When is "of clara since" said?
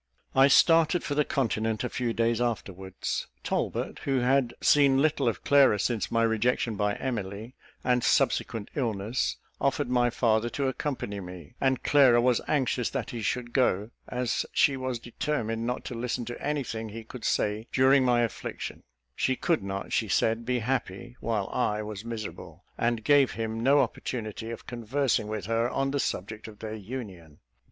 5.27-6.09